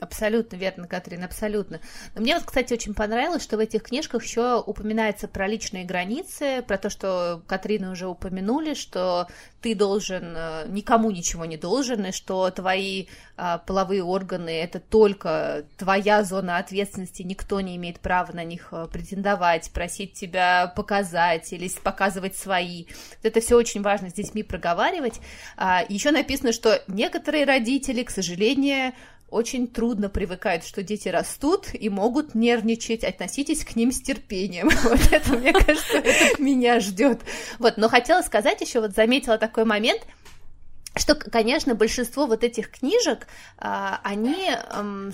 [0.00, 1.80] Абсолютно верно, Катрин, абсолютно.
[2.14, 6.62] Но мне вот, кстати, очень понравилось, что в этих книжках еще упоминается про личные границы,
[6.66, 9.26] про то, что Катрина уже упомянули, что
[9.62, 13.06] ты должен, э, никому ничего не должен, и что твои
[13.38, 18.88] а, половые органы это только твоя зона ответственности, никто не имеет права на них э,
[18.92, 22.84] претендовать, просить тебя показать или показывать свои.
[23.22, 25.20] Это все очень важно с детьми проговаривать.
[25.56, 28.92] А, еще написано, что некоторые родители, к сожалению,
[29.36, 34.70] очень трудно привыкают, что дети растут и могут нервничать, относитесь к ним с терпением.
[34.86, 36.02] Вот это, мне кажется,
[36.38, 37.20] меня ждет.
[37.58, 40.00] Вот, но хотела сказать еще, вот заметила такой момент,
[40.96, 43.26] что, конечно, большинство вот этих книжек,
[43.58, 44.36] а, они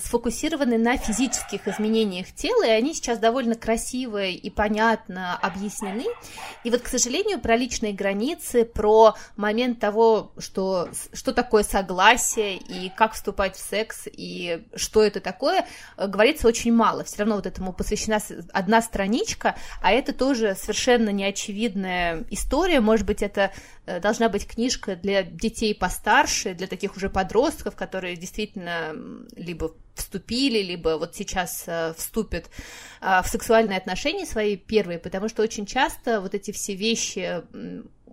[0.02, 6.04] сфокусированы на физических изменениях тела, и они сейчас довольно красиво и понятно объяснены.
[6.64, 12.90] И вот, к сожалению, про личные границы, про момент того, что, что такое согласие, и
[12.90, 15.66] как вступать в секс, и что это такое,
[15.96, 17.04] э, говорится очень мало.
[17.04, 18.20] Все равно вот этому посвящена
[18.52, 22.80] одна страничка, а это тоже совершенно неочевидная история.
[22.80, 23.52] Может быть, это
[23.86, 28.94] должна быть книжка для детей постарше, для таких уже подростков, которые действительно
[29.34, 32.46] либо вступили, либо вот сейчас э, вступят
[33.00, 37.42] э, в сексуальные отношения свои первые, потому что очень часто вот эти все вещи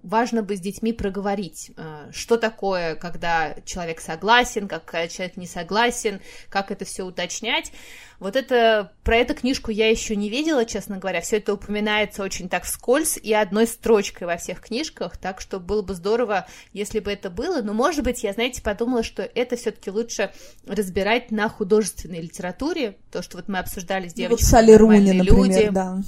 [0.03, 6.19] важно бы с детьми проговорить, э, что такое, когда человек согласен, когда человек не согласен,
[6.49, 7.71] как это все уточнять.
[8.19, 12.49] Вот это, про эту книжку я еще не видела, честно говоря, все это упоминается очень
[12.49, 17.11] так вскользь и одной строчкой во всех книжках, так что было бы здорово, если бы
[17.11, 20.31] это было, но, может быть, я, знаете, подумала, что это все-таки лучше
[20.67, 24.29] разбирать на художественной литературе, то, что вот мы обсуждали с девочкой.
[24.29, 25.69] Ну, вот Салли Руни, например, люди.
[25.69, 26.01] да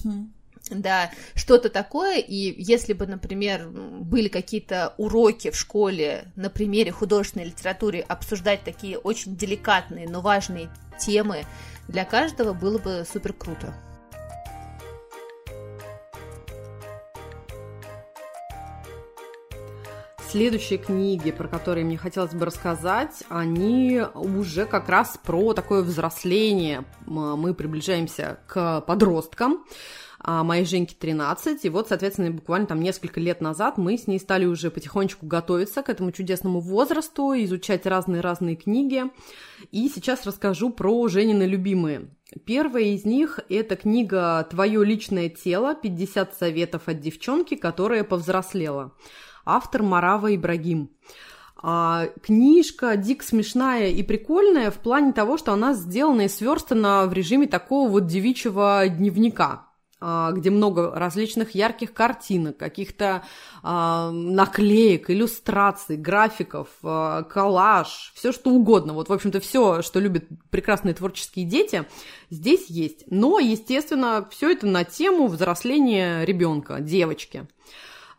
[0.75, 7.45] да, что-то такое, и если бы, например, были какие-то уроки в школе на примере художественной
[7.45, 11.43] литературы обсуждать такие очень деликатные, но важные темы
[11.87, 13.73] для каждого, было бы супер круто.
[20.29, 26.85] Следующие книги, про которые мне хотелось бы рассказать, они уже как раз про такое взросление.
[27.05, 29.65] Мы приближаемся к подросткам
[30.23, 34.19] а моей Женьке 13, и вот, соответственно, буквально там несколько лет назад мы с ней
[34.19, 39.03] стали уже потихонечку готовиться к этому чудесному возрасту, изучать разные-разные книги,
[39.71, 42.09] и сейчас расскажу про Женины любимые.
[42.45, 45.75] Первая из них– это книга «Твое личное тело.
[45.75, 48.93] 50 советов от девчонки, которая повзрослела».
[49.43, 50.91] Автор Марава Ибрагим.
[51.63, 57.13] А, книжка дико смешная и прикольная в плане того, что она сделана и сверстана в
[57.13, 59.70] режиме такого вот девичьего дневника.
[60.03, 63.23] А, где много различных ярких картинок, каких-то
[63.61, 68.93] а, наклеек, иллюстраций, графиков, а, коллаж, все что угодно.
[68.93, 71.85] Вот, в общем-то, все, что любят прекрасные творческие дети,
[72.31, 73.03] здесь есть.
[73.11, 77.47] Но, естественно, все это на тему взросления ребенка, девочки.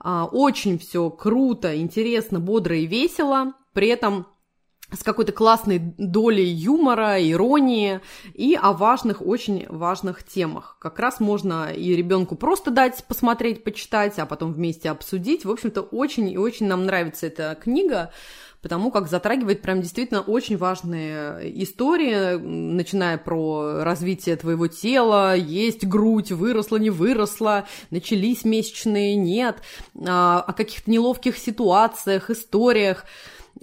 [0.04, 3.54] Очень все круто, интересно, бодро и весело.
[3.72, 4.26] При этом
[4.92, 8.00] с какой-то классной долей юмора, иронии
[8.34, 10.76] и о важных, очень важных темах.
[10.78, 15.44] Как раз можно и ребенку просто дать посмотреть, почитать, а потом вместе обсудить.
[15.44, 18.12] В общем-то, очень и очень нам нравится эта книга,
[18.62, 26.30] потому как затрагивает прям действительно очень важные истории, начиная про развитие твоего тела, есть грудь,
[26.30, 29.56] выросла, не выросла, начались месячные, нет,
[30.06, 33.04] а, о каких-то неловких ситуациях, историях.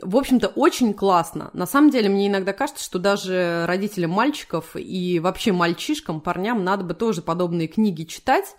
[0.02, 1.50] В общем-то, очень классно.
[1.54, 6.84] На самом деле, мне иногда кажется, что даже родителям мальчиков и вообще мальчишкам, парням надо
[6.84, 8.56] бы тоже подобные книги читать,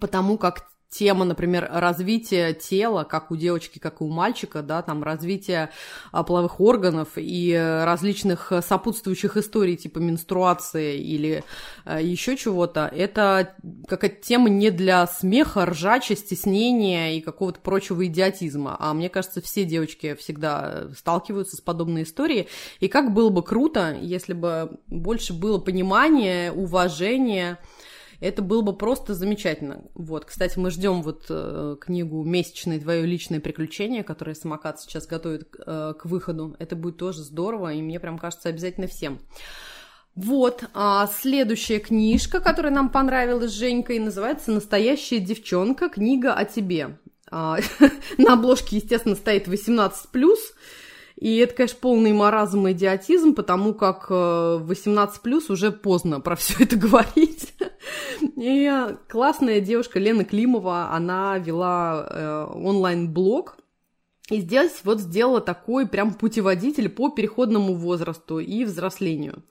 [0.00, 5.02] потому как тема, например, развития тела, как у девочки, как и у мальчика, да, там
[5.02, 5.70] развитие
[6.12, 11.44] а, половых органов и различных сопутствующих историй, типа менструации или
[11.86, 13.54] а, еще чего-то, это
[13.88, 18.76] какая-то тема не для смеха, ржача, стеснения и какого-то прочего идиотизма.
[18.78, 22.48] А мне кажется, все девочки всегда сталкиваются с подобной историей.
[22.80, 27.58] И как было бы круто, если бы больше было понимания, уважения,
[28.22, 29.82] это было бы просто замечательно.
[29.94, 35.48] Вот, кстати, мы ждем вот э, книгу «Месячные твое личное приключение», которое самокат сейчас готовит
[35.58, 36.54] э, к выходу.
[36.58, 39.18] Это будет тоже здорово, и мне прям кажется обязательно всем.
[40.14, 45.88] Вот, а следующая книжка, которая нам понравилась Женькой, называется «Настоящая девчонка.
[45.88, 46.98] Книга о тебе».
[47.28, 47.58] А,
[48.18, 49.90] на обложке, естественно, стоит 18+,
[51.16, 56.64] и это, конечно, полный маразм и идиотизм, потому как 18 э, уже поздно про все
[56.64, 57.54] это говорить.
[58.36, 58.70] И
[59.08, 63.56] классная девушка Лена Климова, она вела э, онлайн-блог,
[64.30, 69.42] и здесь вот сделала такой прям путеводитель по переходному возрасту и взрослению.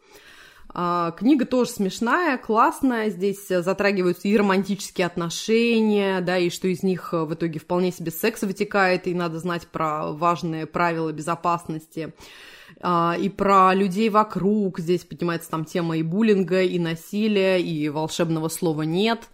[0.74, 7.12] А, книга тоже смешная, классная, здесь затрагиваются и романтические отношения, да, и что из них
[7.12, 12.14] в итоге вполне себе секс вытекает, и надо знать про важные правила безопасности,
[12.82, 18.50] а, и про людей вокруг, здесь поднимается там тема и буллинга, и насилия, и волшебного
[18.50, 19.30] слова «нет»,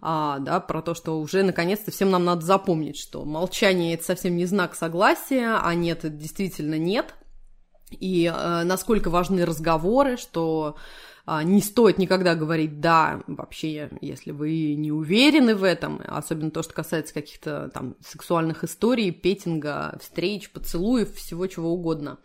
[0.00, 4.36] а, да, про то, что уже наконец-то всем нам надо запомнить, что молчание это совсем
[4.36, 7.14] не знак согласия, а нет, это действительно нет–
[7.90, 10.76] и э, насколько важны разговоры, что
[11.26, 16.62] э, не стоит никогда говорить «да» вообще, если вы не уверены в этом, особенно то,
[16.62, 22.18] что касается каких-то там сексуальных историй, петинга, встреч, поцелуев, всего чего угодно.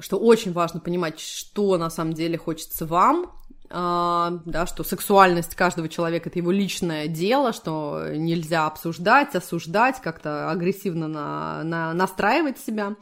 [0.00, 3.32] Что очень важно понимать, что на самом деле хочется вам,
[3.70, 10.50] Uh, да, что сексуальность каждого человека это его личное дело, что нельзя обсуждать, осуждать, как-то
[10.50, 12.96] агрессивно на, на, настраивать себя.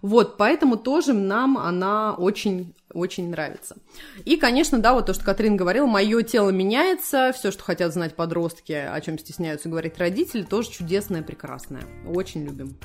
[0.00, 3.76] Вот, поэтому тоже нам она очень очень нравится.
[4.24, 8.16] И, конечно, да, вот то, что Катрин говорила, мое тело меняется, все, что хотят знать
[8.16, 11.82] подростки, о чем стесняются говорить родители, тоже чудесное, прекрасное.
[12.06, 12.78] Очень любим.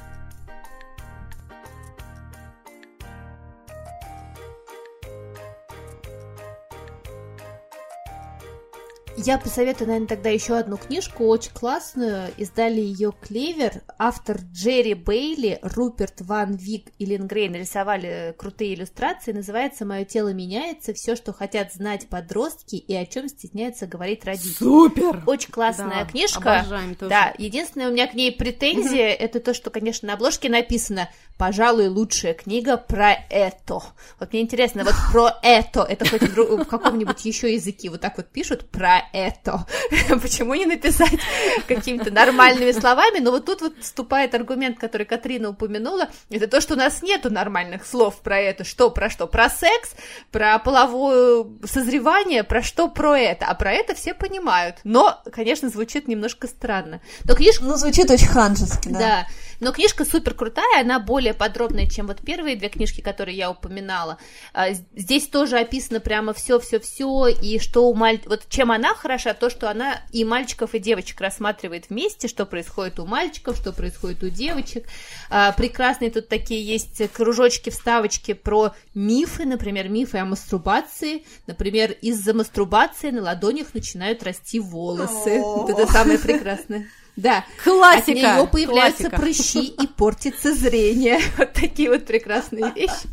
[9.26, 12.32] Я посоветую, наверное, тогда еще одну книжку, очень классную.
[12.36, 13.82] Издали ее Клевер.
[13.98, 19.32] Автор Джерри Бейли, Руперт Ван Вик и Лингрейн рисовали крутые иллюстрации.
[19.32, 20.94] Называется «Мое тело меняется.
[20.94, 24.56] Все, что хотят знать подростки и о чем стесняются говорить родители».
[24.56, 25.24] Супер!
[25.26, 26.60] Очень классная да, книжка.
[26.60, 27.10] Обожаем тоже.
[27.10, 31.88] Да, единственное, у меня к ней претензия, это то, что, конечно, на обложке написано «Пожалуй,
[31.88, 33.84] лучшая книга про это».
[34.20, 38.28] Вот мне интересно, вот про это, это хоть в каком-нибудь еще языке вот так вот
[38.28, 39.66] пишут про это.
[40.22, 41.20] Почему не написать
[41.68, 43.20] какими-то нормальными словами?
[43.20, 47.32] Но вот тут вот вступает аргумент, который Катрина упомянула, это то, что у нас нету
[47.32, 48.64] нормальных слов про это.
[48.64, 49.28] Что, про что?
[49.28, 49.92] Про секс,
[50.32, 53.46] про половое созревание, про что, про это.
[53.46, 54.78] А про это все понимают.
[54.84, 57.02] Но, конечно, звучит немножко странно.
[57.24, 57.64] Но книжка...
[57.64, 59.00] Ну, звучит очень ханжески, да.
[59.00, 59.28] Да,
[59.64, 64.18] но книжка супер крутая, она более подробная, чем вот первые две книжки, которые я упоминала.
[64.54, 68.20] А, здесь тоже описано прямо все-все-все, и что у маль...
[68.26, 73.00] Вот чем она хороша, то, что она и мальчиков, и девочек рассматривает вместе, что происходит
[73.00, 74.86] у мальчиков, что происходит у девочек.
[75.30, 81.24] А, прекрасные тут такие есть кружочки, вставочки про мифы, например, мифы о мастурбации.
[81.48, 85.40] Например, из-за мастурбации на ладонях начинают расти волосы.
[85.42, 86.88] Вот это самое прекрасное.
[87.16, 87.46] Да.
[87.64, 88.32] Классика.
[88.32, 89.22] От нее появляются классика.
[89.22, 91.20] прыщи и портится зрение.
[91.38, 93.08] Вот такие вот прекрасные вещи.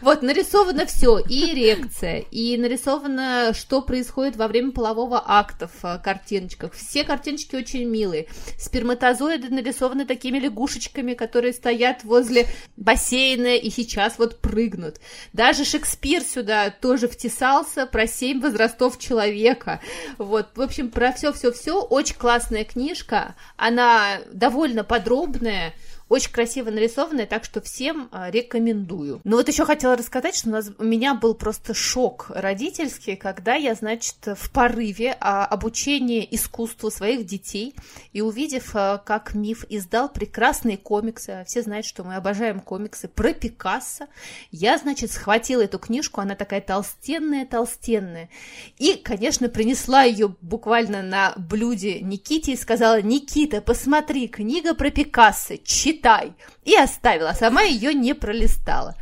[0.00, 6.72] Вот нарисовано все, и эрекция, и нарисовано, что происходит во время полового акта в картиночках.
[6.74, 8.26] Все картиночки очень милые.
[8.58, 14.96] Сперматозоиды нарисованы такими лягушечками, которые стоят возле бассейна и сейчас вот прыгнут.
[15.32, 19.80] Даже Шекспир сюда тоже втесался про семь возрастов человека.
[20.18, 21.80] Вот, в общем, про все-все-все.
[21.80, 23.34] Очень классная книжка.
[23.56, 25.74] Она довольно подробная,
[26.10, 29.20] очень красиво нарисованная, так что всем а, рекомендую.
[29.22, 33.54] Но вот еще хотела рассказать, что у, нас, у меня был просто шок родительский, когда
[33.54, 37.76] я, значит, в порыве а, обучения искусству своих детей
[38.12, 43.32] и увидев, а, как Миф издал прекрасные комиксы, все знают, что мы обожаем комиксы про
[43.32, 44.08] Пикассо,
[44.50, 48.30] я, значит, схватила эту книжку, она такая толстенная-толстенная,
[48.78, 55.56] и, конечно, принесла ее буквально на блюде Никите и сказала, Никита, посмотри, книга про Пикассо,
[55.62, 56.32] читай читай.
[56.64, 58.94] И оставила, сама ее не пролистала.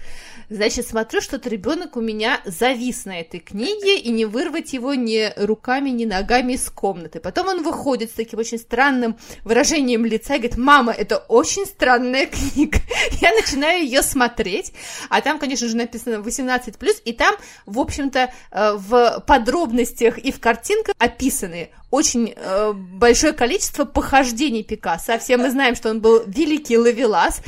[0.51, 5.31] Значит, смотрю, что-то ребенок у меня завис на этой книге, и не вырвать его ни
[5.37, 7.21] руками, ни ногами из комнаты.
[7.21, 12.25] Потом он выходит с таким очень странным выражением лица и говорит, мама, это очень странная
[12.27, 12.79] книга.
[13.21, 14.73] Я начинаю ее смотреть,
[15.11, 17.35] а там, конечно же, написано 18+, и там,
[17.67, 25.19] в общем-то, э, в подробностях и в картинках описаны очень э, большое количество похождений Пикассо.
[25.19, 27.41] Все мы знаем, что он был великий ловелас,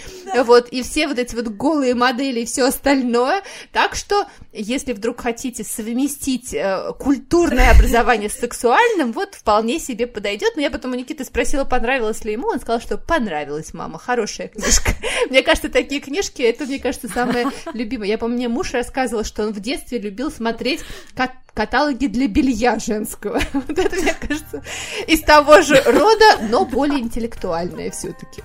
[0.45, 3.43] вот, и все вот эти вот голые модели и все остальное.
[3.73, 10.57] Так что, если вдруг хотите совместить э, культурное образование с сексуальным, вот вполне себе подойдет.
[10.57, 14.49] Но я потом у Никиты спросила, понравилось ли ему, он сказал, что понравилась, мама, хорошая
[14.49, 14.93] книжка.
[15.31, 18.09] Мне кажется, такие книжки, это, мне кажется, самое любимое.
[18.09, 20.81] Я помню, мне муж рассказывал, что он в детстве любил смотреть
[21.55, 23.41] каталоги для белья женского.
[23.53, 24.63] Вот это, мне кажется,
[25.07, 28.43] из того же рода, но более интеллектуальное все-таки.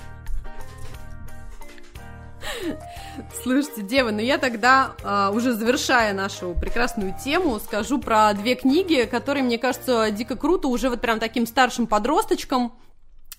[3.43, 9.08] Слушайте, девы, ну я тогда, а, уже завершая нашу прекрасную тему, скажу про две книги,
[9.10, 12.74] которые, мне кажется, дико круто уже вот прям таким старшим подросточкам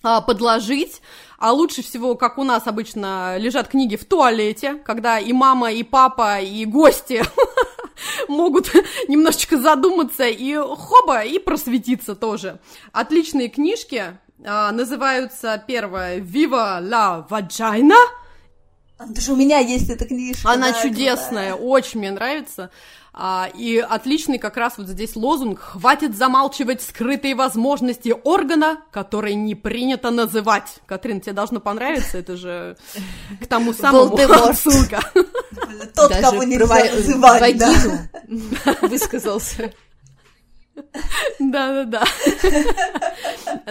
[0.03, 1.01] а, подложить,
[1.37, 5.83] а лучше всего, как у нас обычно лежат книги в туалете, когда и мама, и
[5.83, 7.23] папа, и гости
[8.27, 8.71] могут
[9.07, 12.59] немножечко задуматься и хоба, и просветиться тоже.
[12.91, 17.95] Отличные книжки, а, называются первая «Viva la Vagina»,
[18.99, 20.49] даже у меня есть эта книжка.
[20.49, 21.55] Она да, чудесная, да.
[21.55, 22.71] очень мне нравится.
[23.19, 29.55] А, и отличный как раз вот здесь лозунг «Хватит замалчивать скрытые возможности органа, который не
[29.55, 30.75] принято называть».
[30.85, 32.77] Катрин, тебе должно понравиться, это же
[33.41, 34.15] к тому самому
[34.53, 34.99] ссылка.
[35.95, 37.97] Тот, кого нельзя называть, вагину
[38.83, 39.73] высказался.
[41.39, 42.03] Да-да-да.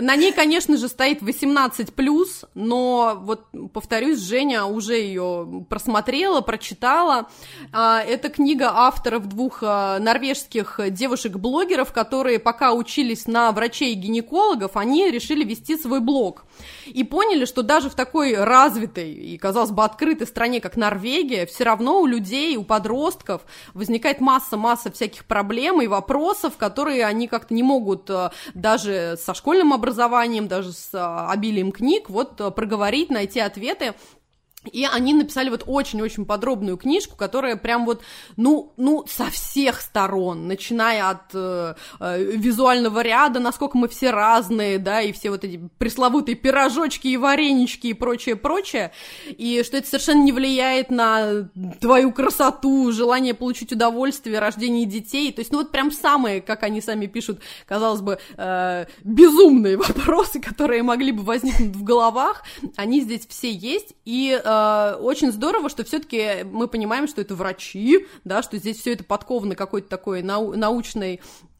[0.00, 7.28] На ней, конечно же, стоит 18+, но вот, повторюсь, Женя уже ее просмотрела, прочитала.
[7.72, 14.76] А, это книга авторов двух а, норвежских девушек-блогеров, которые пока учились на врачей и гинекологов,
[14.76, 16.44] они решили вести свой блог.
[16.86, 21.64] И поняли, что даже в такой развитой и, казалось бы, открытой стране, как Норвегия, все
[21.64, 23.42] равно у людей, у подростков
[23.74, 29.72] возникает масса-масса всяких проблем и вопросов, которые они как-то не могут э, даже со школьным
[29.72, 33.94] образованием, даже с э, обилием книг вот э, проговорить, найти ответы.
[34.72, 38.02] И они написали вот очень-очень подробную книжку, которая прям вот,
[38.36, 44.78] ну, ну, со всех сторон, начиная от э, э, визуального ряда, насколько мы все разные,
[44.78, 48.92] да, и все вот эти пресловутые пирожочки и варенички и прочее-прочее,
[49.26, 51.48] и что это совершенно не влияет на
[51.80, 56.80] твою красоту, желание получить удовольствие, рождение детей, то есть, ну, вот прям самые, как они
[56.80, 62.44] сами пишут, казалось бы, э, безумные вопросы, которые могли бы возникнуть в головах,
[62.76, 67.34] они здесь все есть, и э, Э, очень здорово, что все-таки мы понимаем, что это
[67.34, 71.55] врачи, да, что здесь все это подковано какой-то такой нау- научной а,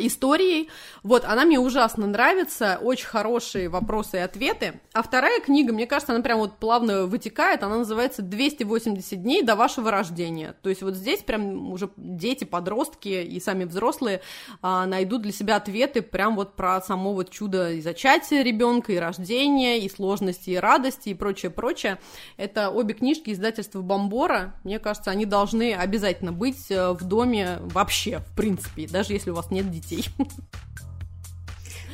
[0.00, 0.68] историей.
[1.02, 4.80] Вот, она мне ужасно нравится, очень хорошие вопросы и ответы.
[4.92, 9.56] А вторая книга, мне кажется, она прям вот плавно вытекает, она называется «280 дней до
[9.56, 10.54] вашего рождения».
[10.62, 14.20] То есть вот здесь прям уже дети, подростки и сами взрослые
[14.62, 18.96] а, найдут для себя ответы прям вот про само вот чудо и зачатия ребенка, и
[18.96, 21.98] рождения, и сложности, и радости, и прочее, прочее.
[22.36, 24.54] Это обе книжки издательства Бомбора.
[24.64, 29.34] Мне кажется, они должны обязательно быть э, в доме вообще, в принципе, даже если у
[29.34, 30.08] вас нет детей.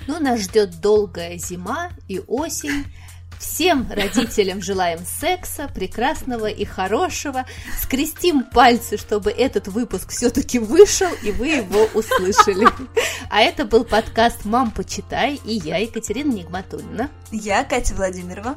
[0.09, 2.85] Ну, нас ждет долгая зима и осень.
[3.39, 7.45] Всем родителям желаем секса, прекрасного и хорошего.
[7.81, 12.69] Скрестим пальцы, чтобы этот выпуск все-таки вышел, и вы его услышали.
[13.31, 17.11] А это был подкаст «Мам, почитай» и я, Екатерина Нигматульна.
[17.33, 18.57] Я Катя Владимирова.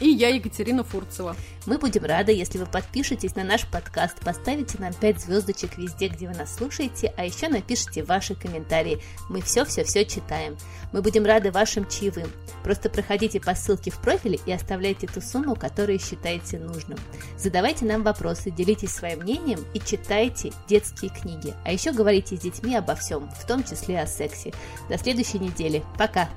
[0.00, 1.36] И я Екатерина Фурцева.
[1.66, 6.26] Мы будем рады, если вы подпишетесь на наш подкаст, поставите нам 5 звездочек везде, где
[6.26, 9.02] вы нас слушаете, а еще напишите ваши комментарии.
[9.28, 10.56] Мы все-все-все читаем.
[10.92, 12.30] Мы будем рады вашим чаевым.
[12.64, 16.98] Просто проходите по ссылке в профиле и оставляйте ту сумму, которую считаете нужным.
[17.36, 21.54] Задавайте нам вопросы, делитесь своим мнением и читайте детские книги.
[21.64, 24.52] А еще говорите с детьми обо всем, в том числе о сексе.
[24.88, 25.84] До следующей недели.
[25.98, 26.28] Пока!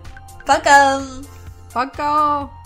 [0.45, 1.01] Пока!
[1.73, 2.62] Пока!